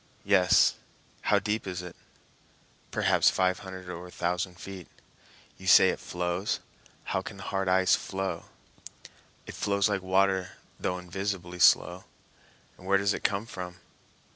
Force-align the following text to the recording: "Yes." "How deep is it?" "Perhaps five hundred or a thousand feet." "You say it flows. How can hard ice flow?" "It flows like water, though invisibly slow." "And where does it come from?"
"Yes." 0.25 0.77
"How 1.25 1.37
deep 1.37 1.67
is 1.67 1.83
it?" 1.83 1.95
"Perhaps 2.89 3.29
five 3.29 3.59
hundred 3.59 3.87
or 3.87 4.07
a 4.07 4.11
thousand 4.11 4.59
feet." 4.59 4.87
"You 5.59 5.67
say 5.67 5.89
it 5.89 5.99
flows. 5.99 6.59
How 7.03 7.21
can 7.21 7.37
hard 7.37 7.69
ice 7.69 7.95
flow?" 7.95 8.45
"It 9.45 9.53
flows 9.53 9.89
like 9.89 10.01
water, 10.01 10.53
though 10.79 10.97
invisibly 10.97 11.59
slow." 11.59 12.05
"And 12.79 12.87
where 12.87 12.97
does 12.97 13.13
it 13.13 13.23
come 13.23 13.45
from?" 13.45 13.75